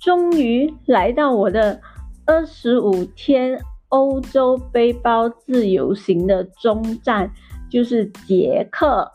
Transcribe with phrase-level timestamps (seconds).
[0.00, 1.78] 终于来到我的
[2.24, 3.60] 二十五天
[3.90, 7.30] 欧洲背包自由行的终站，
[7.68, 9.06] 就是捷克。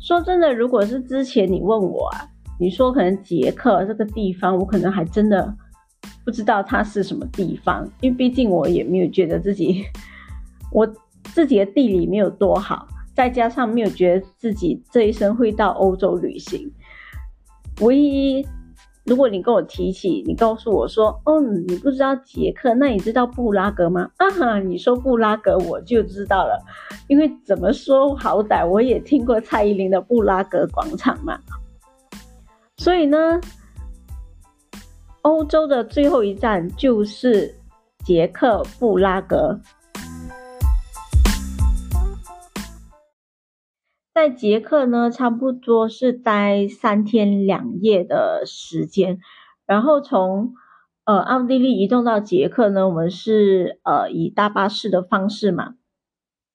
[0.00, 2.28] 说真的，如果是之前你问我啊，
[2.60, 5.52] 你说可能捷克这个地方，我可能还真的
[6.24, 9.84] 不知道它是什么地方，因为毕竟我也没有觉得自己
[10.72, 10.86] 我
[11.24, 16.72] 自己的地理没有多好，再加上没有觉得自己这一生会到欧洲旅行，
[17.80, 18.46] 唯一。
[19.06, 24.10] 如果你跟我提起，你告诉我说，嗯，你不知道捷克，那你知道布拉格吗？
[24.16, 26.60] 啊哈，你说布拉格我就知道了，
[27.06, 31.38] 因为怎么说，好歹我也听过蔡依林的布拉格广场嘛。
[32.78, 33.40] 所以呢，
[35.22, 37.54] 欧洲的最后一站就是
[38.04, 39.58] 捷克布拉格。
[44.16, 49.18] 在捷克呢，差不多是待三天两夜的时间，
[49.66, 50.54] 然后从
[51.04, 55.74] 呃奥地利移动到捷克呢，我们是呃以大巴士的方式嘛，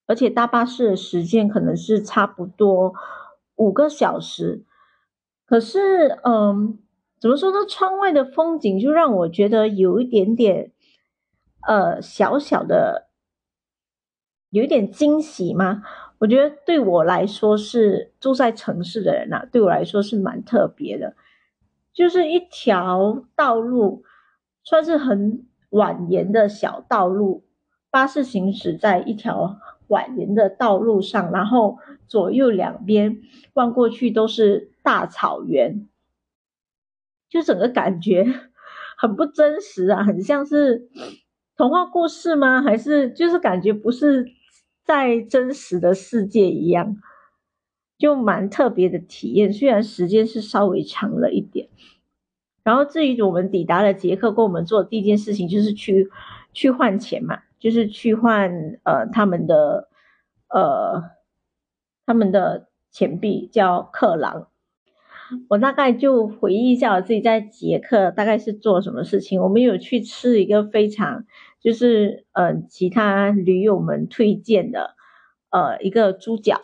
[0.08, 2.96] 而且大巴士的时间可能是差不多
[3.56, 4.66] 五个小时，
[5.46, 6.80] 可是嗯，
[7.20, 7.58] 怎么说呢？
[7.70, 10.72] 窗外的风景就让我觉得有一点点
[11.68, 13.11] 呃小小的，
[14.52, 15.82] 有一点惊喜吗？
[16.20, 21.16] 我觉得对我来说是住在城市的人呐，对我来说是蛮特别的，
[21.94, 24.04] 就是一条道路，
[24.64, 27.46] 算是很蜿蜒的小道路，
[27.90, 29.58] 巴士行驶在一条
[29.88, 33.22] 蜿蜒的道路上，然后左右两边
[33.54, 35.88] 望过去都是大草原，
[37.30, 38.26] 就整个感觉
[38.98, 40.90] 很不真实啊，很像是
[41.56, 42.62] 童话故事吗？
[42.62, 44.30] 还是就是感觉不是？
[44.84, 46.98] 在真实的世界一样，
[47.98, 49.54] 就蛮特别的体验。
[49.54, 51.70] 虽然时间是稍微长了一点。
[52.64, 56.12] 然后至于我们抵达了捷克，跟我们做的第一件事情就是去
[56.54, 59.90] 去换钱嘛，就是去换呃他们的
[60.48, 61.10] 呃
[62.06, 64.51] 他们的钱币叫克朗。
[65.50, 69.42] 我大概就回忆一下我自己在捷克大概是做什么事情。
[69.42, 71.26] 我们有去吃一个非常。
[71.64, 74.96] 就是呃，其他驴友们推荐的
[75.52, 76.60] 呃一个猪脚，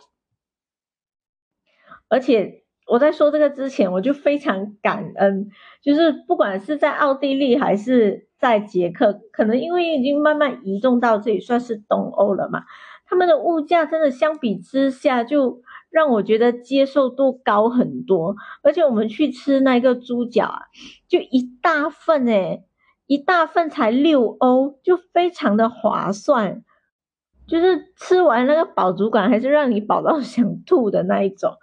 [2.08, 5.50] 而且我在说这个之前，我就非常感恩，
[5.80, 12.64] 就是不管是在奥地利还是在捷克，可能因为已经慢慢移动到这里，算是东欧了嘛，
[13.06, 18.36] 他们的物价真的相比之下，就让我觉得接受度高很多。
[18.62, 20.62] 而且我们去吃那个猪脚啊，
[21.08, 22.64] 就一大份诶
[23.06, 26.62] 一大份才六欧，就非常的划算，
[27.46, 31.54] 就是吃完那个饱足感还是让你饱到 想吐的那一种。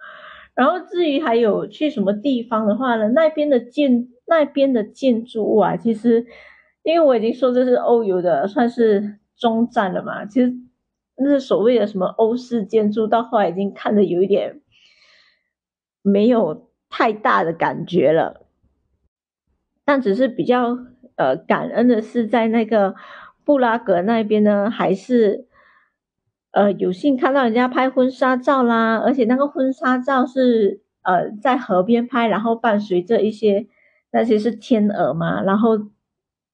[0.56, 6.26] 然后至于还有去什么地方的话呢，那边的建那边的建筑物啊，其实
[6.82, 10.54] 因为我已经说这是欧游的算是中站了嘛，其实
[11.18, 14.62] 那是所谓的什么欧式建筑，到后来已经看的有一点
[16.02, 18.46] 没有太大的感觉了，
[19.84, 20.78] 但只是比较。
[21.18, 22.94] 呃，感恩的是在那个
[23.46, 25.48] 布拉格那边呢，还是
[26.52, 33.66] 呃有幸看到人家拍婚纱照啦，而且那个婚纱照是呃在河边拍，然后伴随着一些
[34.12, 35.88] 那些是天鹅嘛，然后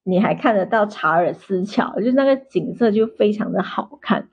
[0.04, 4.28] 你还看得到查尔斯桥，就那个景色就非常的好看。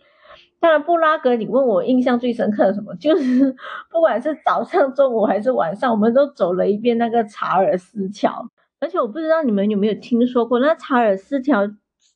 [0.60, 3.56] 当然，布拉格，你问我印象最深刻的什么， 就是
[3.90, 8.50] 不管是早上、中午还是晚上，我们都走了一遍那个查尔斯桥。
[8.82, 11.70] 而且我不知道你们有没有听说过那查尔斯桥，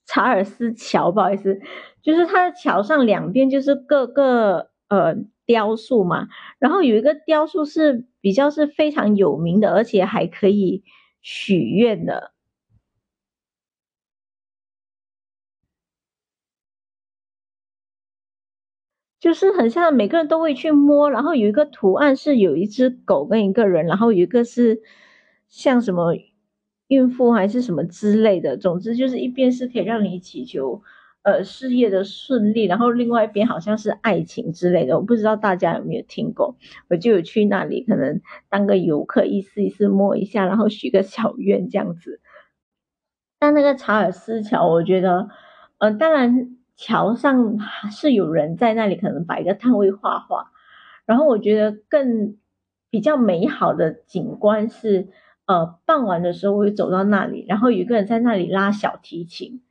[0.06, 1.60] 查尔斯桥，不好意思，
[2.02, 5.16] 就是它的桥上两边就是各个呃
[5.46, 6.28] 雕塑嘛，
[6.60, 10.84] 然后有一个雕塑是比较是非常有名的，而且还可以
[11.22, 12.33] 许愿的，
[19.24, 24.82] 就是很像每个人都会去摸，然后有一个图案是有一只狗跟一个人，然后有一个是
[25.48, 26.14] 像什么。
[26.88, 30.84] 孕妇还是什么之类的，总之就是一边是可以让你祈求，
[31.24, 36.56] 呃，事业的顺利，然后另外一边好像是爱情之类的，我不知道大家有没有听过，
[36.90, 42.20] 我就有去那里，可能当个游客，意思意思摸一下，然后许个小愿这样子。
[43.40, 45.30] 但那个查尔斯桥，我觉得，
[45.80, 47.58] 呃，当然桥上
[47.92, 50.52] 是有人在那里，可能摆一个摊位画画，
[51.06, 52.38] 然后我觉得更
[52.90, 55.10] 比较美好的景观是。
[55.46, 59.62] 呃，傍晚的时候我会走到那里，然后有一个人在那里拉小提琴，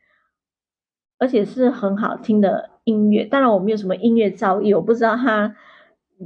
[1.18, 3.24] 而且是很好听的音乐。
[3.24, 5.56] 当然我没有什么音乐造诣，我不知道他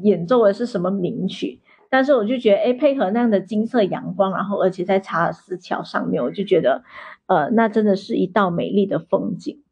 [0.03, 6.83] 演奏的是什么名曲，但是我就觉得，哎，配合那样的金色阳光，然后而且在查尔斯桥上面，我就觉得，
[7.27, 9.63] 呃，那真的是一道美丽的风景。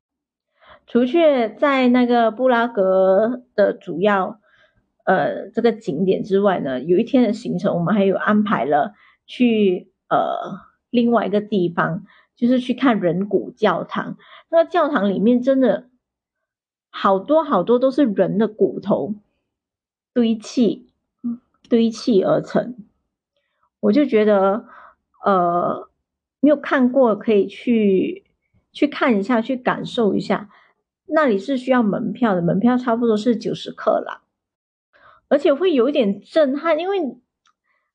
[0.87, 4.39] 除却在那个布拉格的主要
[5.05, 8.93] 呃这个景点之外呢，有一天的行程，我们还有安排了
[9.27, 10.61] 去呃
[10.91, 12.05] 另外一个地方，
[12.37, 14.19] 就是去看人骨教堂。
[14.51, 15.89] 那个教堂里面真的
[16.91, 19.15] 好多好多都是人的骨头
[20.13, 20.93] 堆砌
[21.69, 22.77] 堆砌而成，
[23.81, 24.67] 我就觉得
[25.25, 25.89] 呃
[26.41, 28.25] 没有看过可以去
[28.71, 30.51] 去看一下，去感受一下。
[31.07, 34.23] 那里是需要门票的，门票差不多是九十克啦，
[35.29, 37.17] 而且会有一点震撼，因为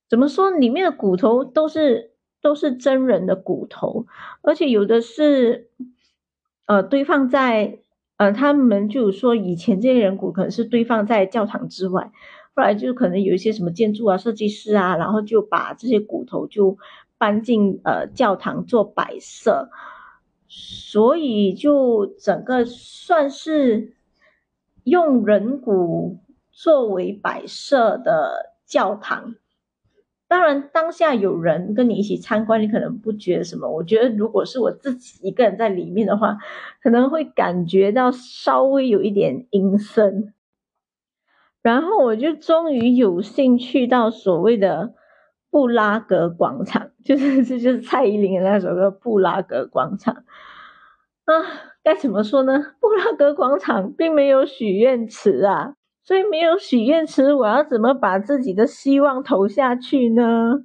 [0.07, 4.06] 怎么说，里面的骨头都是都是真人的骨头，
[4.41, 5.69] 而且有的是
[6.65, 7.79] 呃堆放在
[8.17, 12.11] 呃他们就说以前这些人骨可能是堆放在教堂之外，
[12.56, 16.77] 后来就可能有一些什么建筑啊设计师啊，然后就把这些骨头就
[17.17, 19.69] 搬进呃教堂做摆设。
[20.50, 23.94] 所以就整个算是
[24.84, 26.18] 用人骨
[26.51, 29.36] 作为摆设的教堂。
[30.28, 33.69] 当然，当下有人跟你一起参观，你可能不觉得什么。
[33.69, 36.38] 我觉得，如果是我自己一个人在里面的话，
[36.84, 40.34] 可能会感觉到稍微有一点阴森。
[41.62, 44.94] 然后我就终于有幸去到所谓的
[45.51, 50.13] 布拉格广场， 就是这就是蔡依林的那首歌《布拉格广场》。
[50.18, 51.46] 啊，
[51.84, 52.60] 该怎么说呢？
[52.80, 55.74] 布拉格广场并没有许愿池啊，
[56.04, 60.62] 所以没有许愿池，我要怎么把自己的希望投下去呢？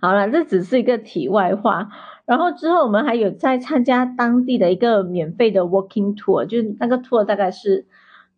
[0.00, 1.88] 好了，这只是一个题外话。
[2.26, 7.86] 然后之后我们还有在参加当地的一个免费的 walking tour，就是那个 tour 大概是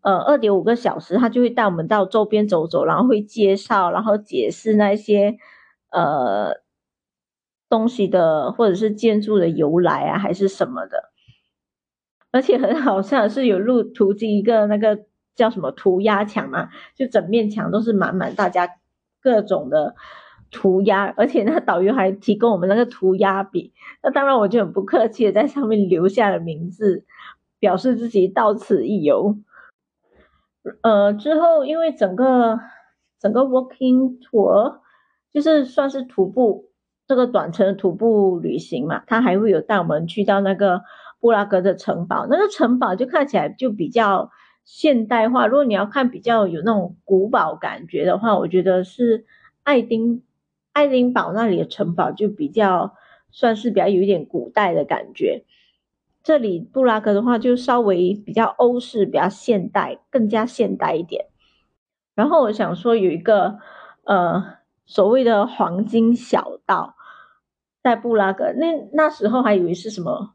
[0.03, 5.38] 呃二点五个小时，他就会带我们到周边走走，然后会介绍，然后解释那些
[5.90, 6.60] 呃
[7.69, 11.10] 东西的或者是建筑的由来啊，还是什么的。
[12.32, 18.69] 而且很好笑，是有路途经一个那个叫什么涂鸦墙嘛，就整面墙都是满满大家
[19.20, 19.96] 各种的
[20.52, 23.72] 涂鸦，而且那导游还提供我们那个涂鸦笔，
[24.02, 27.04] 那当然我就很不客气的在上面留下了名字，
[27.58, 29.36] 表示自己到此一游。
[30.82, 32.60] 呃，之后因为整个
[33.19, 34.78] 整个 walking tour
[35.32, 36.71] 就是算是徒步
[37.06, 40.82] 这个短程徒步旅行嘛，他还会有带我们去到那个。
[41.23, 44.31] 布拉格的城堡，那个城堡就看起来就比较
[44.65, 45.47] 现代化。
[45.47, 49.27] 如果你要看比较有那种古堡感觉的话，我觉得是
[49.62, 50.23] 爱丁
[50.73, 52.94] 爱丁堡那里的城堡就比较
[53.31, 55.44] 算是比较有一点古代的感觉。
[56.23, 61.27] 这里布拉格的话就稍微比较欧式，比较现代，更加现代一点。
[62.15, 63.59] 然后我想说有一个
[64.05, 64.55] 呃
[64.90, 66.96] 所谓的黄金小道，
[67.81, 70.34] 在布拉格那那时候还以为是什么。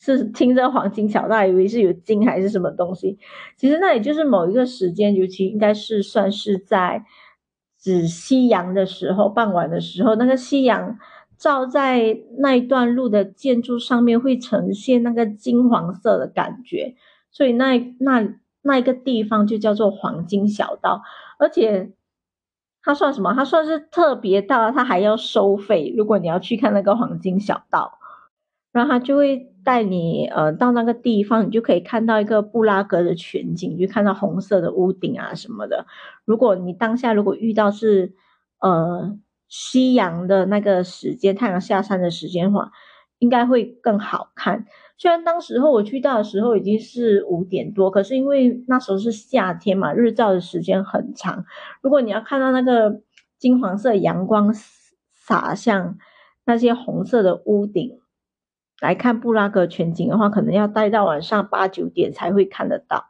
[0.00, 3.18] 是听着黄金小道，以为是有金还是什么东西。
[3.56, 7.04] 其实那也就是某一个时间，尤其应该是算是在
[7.76, 10.96] 指夕阳的时候，傍晚的时候，那个夕阳
[11.36, 16.94] 照在那一段路的建筑上面，会呈现那个金黄色的感觉。
[17.32, 21.02] 所以那那那一个地方就叫做黄金小道，
[21.40, 21.90] 而且
[22.88, 23.34] 它算什么？
[23.34, 25.92] 它算是特别道，它还要收费。
[25.94, 27.98] 如果你要去看那个黄金小道，
[28.72, 29.52] 然后它就会。
[29.64, 35.84] 带你呃到那个地方，你就可以看到一个布拉格的全景，就看到红色的屋顶啊什么的。
[36.24, 38.14] 如果你当下如果遇到是
[38.60, 42.70] 呃夕阳的那个时间，太阳下山的时间的话，
[43.18, 44.66] 应该会更好看。
[44.96, 51.44] 虽然当时候我去到的时候已经是五点多，可是因为那时候是夏天嘛，日照的时间很长。
[51.82, 53.00] 如果你要看到那个
[53.38, 54.52] 金黄色阳光
[55.12, 55.98] 洒向
[56.44, 58.00] 那些红色的屋顶。
[58.80, 63.06] 来看布拉格全景的话，可能要待到晚上八九点才会看得到。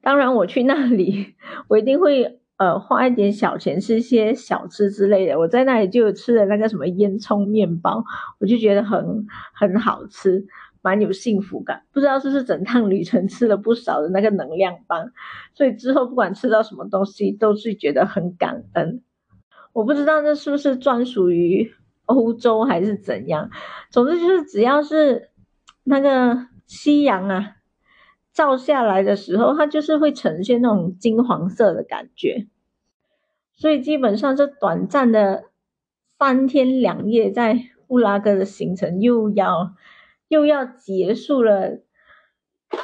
[0.00, 1.34] 当然，我去那里，
[1.66, 5.38] 我一定会呃花一点小钱吃一些小吃之类的。
[5.38, 8.04] 我在那里就吃了那个什么烟囱面包，
[8.38, 10.46] 我就觉得很很好吃，
[10.82, 11.82] 蛮有幸福感。
[11.90, 15.10] 不知道是不是整趟旅程吃了不少的那个能量棒，
[15.54, 19.02] 所以之后不管吃到什么东西，都是觉得很感恩。
[19.72, 21.72] 我不知道这是不是专属于。
[22.08, 23.50] 欧洲还是怎样？
[23.90, 25.28] 总之就是只要是
[25.84, 27.56] 那个夕阳啊
[28.38, 32.46] 照下来的时候，它就是会呈现那种金黄色的感觉。
[33.56, 35.46] 所以基本上这短暂的
[36.20, 39.74] 三天两夜在布拉格的行程又要
[40.28, 41.80] 又要结束了。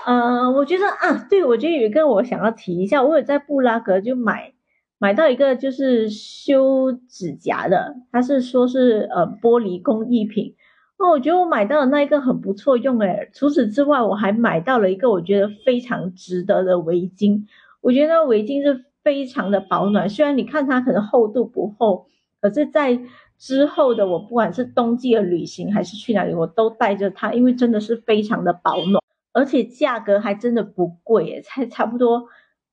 [0.04, 4.54] 呃，我觉得啊，对我觉得有一个我想要提一下，我有在布拉格就买
[4.99, 10.56] 买到一个就是修指甲的，它是说是呃玻璃工艺品。
[10.96, 13.30] 那我觉得我买到的那一个很不错用诶。
[13.34, 17.44] 除此之外，我还买到了一个我觉得非常值得的围巾。
[17.80, 22.06] 我觉得围巾是非常的保暖，虽然你看它可能厚度不厚，
[22.40, 22.98] 可是在
[23.36, 32.28] 之后的我不管是冬季的旅行还是去哪里，我都带着它，因为真的是非常的保暖，而且价格还真的不贵诶，才差不多，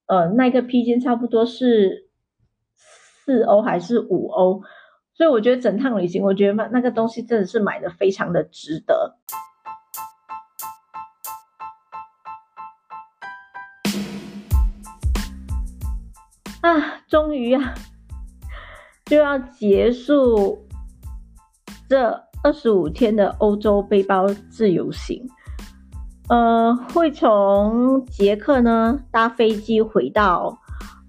[0.06, 2.08] 呃，那个披肩差不多是
[2.76, 4.62] 四欧还是五欧。
[5.14, 9.18] 所以我觉得整趟旅行，我觉得那那个东西真的是买的非常的值得。
[16.62, 17.74] 啊，终于啊，
[19.06, 20.68] 就要结束
[21.90, 25.28] 这二十五天的欧洲背包自由行。
[26.30, 30.58] 呃，会从捷克呢搭飞机回到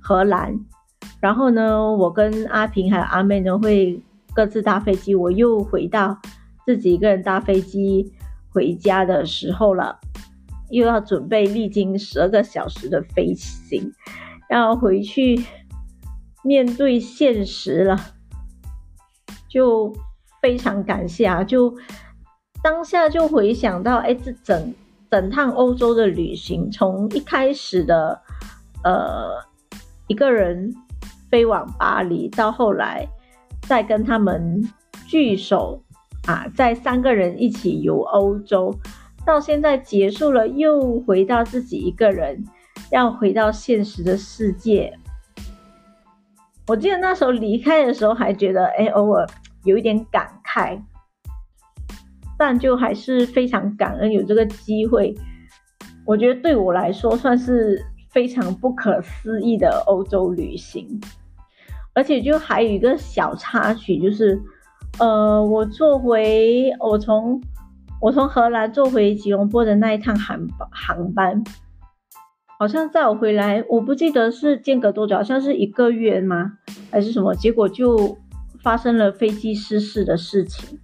[0.01, 0.67] 荷兰。
[1.23, 4.03] 然后呢，我跟阿平还有阿妹呢会
[4.35, 6.19] 各自搭飞机，我又回到
[6.67, 8.13] 自己一个人搭飞机
[8.51, 10.01] 回家的时候了，
[10.71, 13.93] 又要准备历经十二个小时的飞行，
[14.51, 15.41] 要回去
[16.43, 17.97] 面对现实了，
[19.49, 19.95] 就
[20.41, 21.45] 非常感谢啊！
[21.45, 21.73] 就
[22.65, 24.75] 当下就回想到，哎，这整
[25.09, 28.21] 整趟欧洲的旅行，从一开始的
[28.83, 29.41] 呃
[30.09, 30.75] 一个人。
[31.33, 33.09] 飞往巴黎，到后来
[33.63, 34.63] 再跟他们
[35.07, 35.83] 聚首
[36.27, 38.71] 啊，在三个人一起游欧洲，
[39.25, 42.45] 到现在结束了，又回到自己一个人，
[42.91, 44.93] 要回到现实的世界。
[46.67, 49.27] 我记得那时候离开的时候，还觉得哎，偶尔
[49.65, 50.79] 有一点感慨，
[52.37, 55.15] 但就还是非常感恩有这个机会。
[56.05, 61.01] 我觉得对我来说，算是非常不可思议的欧洲旅行。
[61.95, 64.41] 而且就还有一个小插曲，就是，
[64.99, 67.43] 呃，我坐回我从
[68.01, 71.45] 我从荷兰坐回吉隆坡的那一趟航航班，
[72.59, 76.53] 好像在我回来，我不记得是间隔多久，好像是一个月吗，
[76.91, 77.35] 还是什么？
[77.35, 78.17] 结果就
[78.63, 80.81] 发生了飞机失事的事情。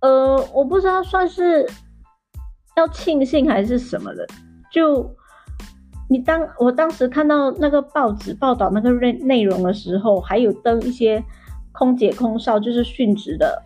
[0.00, 1.68] 呃，我不知道算是
[2.76, 4.24] 要庆幸还是什么的，
[4.72, 5.16] 就。
[6.12, 11.22] 你当我当时看到那个报纸报道那个内内容的时候，还有登一些
[11.70, 13.62] 空姐空少就是殉职的，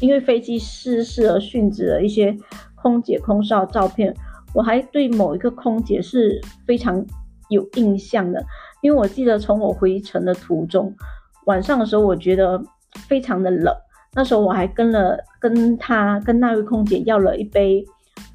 [0.00, 2.34] 因为飞机失事而殉职的一些
[2.74, 4.16] 空姐空少照片，
[4.54, 7.04] 我还对某一个空姐是非常
[7.50, 8.42] 有印象的，
[8.80, 10.96] 因为我记得从我回程的途中，
[11.44, 12.58] 晚上的时候我觉得
[13.06, 13.70] 非常的冷，
[14.14, 17.84] 那时候我还跟了跟他跟那位空姐要了一杯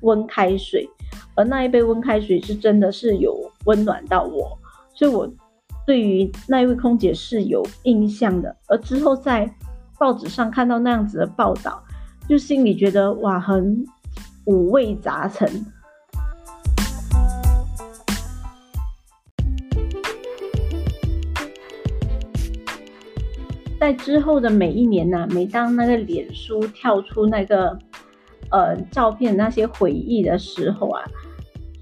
[0.02, 0.88] 温开水。
[1.36, 3.36] 而那一杯温开水是真的是有
[3.66, 4.58] 温暖到我，
[4.94, 5.28] 所以我
[5.86, 8.56] 对于那一位空姐是有印象的。
[8.68, 9.52] 而之后在
[9.98, 11.84] 报纸上看到那样子的报道，
[12.30, 13.84] 就心里觉得哇，很
[14.46, 15.50] 五味杂陈。
[23.80, 27.78] 在之后的每一年呢，每当那个脸书跳出那个。
[28.52, 31.02] 呃，照片那些回忆的时候啊，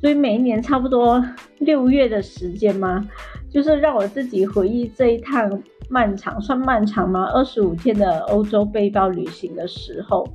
[0.01, 1.24] 所以每一年差不多
[1.60, 3.08] 六月的时间嘛，
[3.51, 7.29] 就是让我自己回忆这一趟漫长，算漫长吗？
[7.34, 10.27] 二十五天的欧洲背包旅行的时候，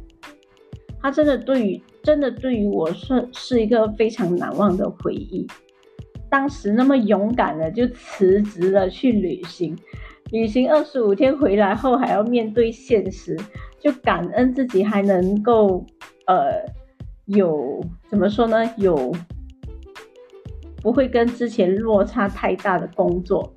[1.03, 5.45] 它真的对于真的对于我是是一个非常难忘的回忆。
[6.31, 9.77] 当时那么勇敢的就辞职了去旅行，
[10.31, 13.37] 旅行二十五天回来后还要面对现实，
[13.81, 15.85] 就感恩自己还能够。
[16.27, 16.65] 呃，
[17.27, 18.69] 有怎么说呢？
[18.77, 19.15] 有
[20.87, 23.52] 不会跟之前落差太大的工作，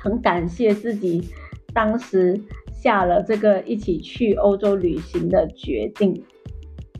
[0.00, 1.28] 很感谢自己
[1.72, 2.36] 当时
[2.72, 6.24] 下了这个一起去欧洲旅行的决定。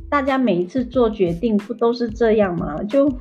[0.08, 2.80] 大家每一次做决定不都是这样吗？
[2.84, 3.12] 就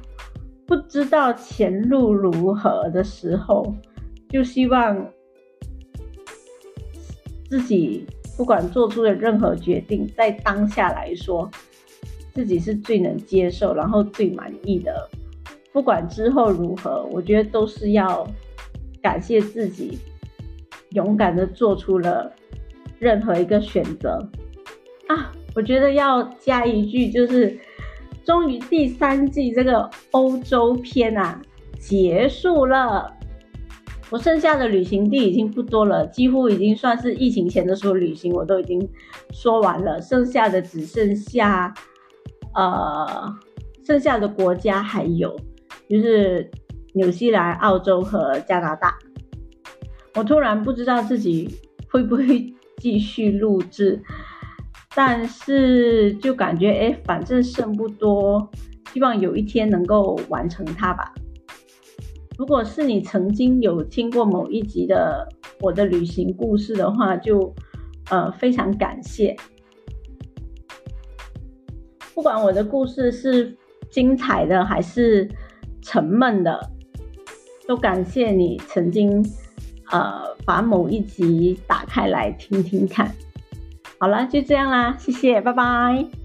[0.67, 3.73] 不知道前路如何的时候，
[4.29, 5.09] 就希望
[7.49, 8.05] 自己。
[8.37, 11.49] 不管做出的任何决定，在当下来说，
[12.33, 15.09] 自己是最能接受，然后最满意的。
[15.73, 18.25] 不管之后如何，我觉得都是要
[19.01, 19.97] 感谢自己，
[20.91, 22.31] 勇敢的做出了
[22.99, 24.25] 任何一个选择
[25.07, 25.33] 啊！
[25.55, 27.59] 我觉得要加一句，就是
[28.23, 31.41] 终于第三季这个欧洲篇啊
[31.79, 33.11] 结束了。
[34.09, 38.87] 我剩下的旅行地已经不多了，几乎已经算是疫情前的时候旅行，我都已经
[39.31, 39.99] 说完了。
[39.99, 41.73] 剩下的只剩下，
[42.53, 43.35] 呃，
[43.83, 45.35] 剩下的国家还有，
[45.89, 46.49] 就是
[46.93, 48.97] 纽西兰、澳洲和加拿大。
[50.15, 51.49] 我突然不知道自己
[51.89, 54.01] 会不会继续录制，
[54.95, 58.49] 但是就感觉哎，反正剩不多，
[58.91, 61.13] 希望有一天能够完成它吧。
[62.37, 65.27] 如果是你曾经有听过某一集的
[65.61, 67.53] 我的旅行故事的话，就
[68.09, 69.35] 呃非常感谢。
[72.13, 73.55] 不管我的故事是
[73.89, 75.27] 精彩的还是
[75.83, 76.71] 沉闷的，
[77.67, 79.23] 都感谢你曾经
[79.91, 83.13] 呃把某一集打开来听听看。
[83.99, 86.22] 好了，就这样啦，谢谢，拜拜。